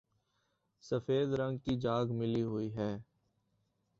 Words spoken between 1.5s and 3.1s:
کی جھاگ ملی ہوئی ہے